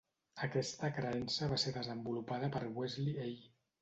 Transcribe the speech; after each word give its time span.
Aquesta 0.47 0.87
creença 0.99 1.49
va 1.51 1.59
ser 1.65 1.73
desenvolupada 1.75 2.51
per 2.57 2.63
Wesley 2.79 3.19
A. 3.27 3.29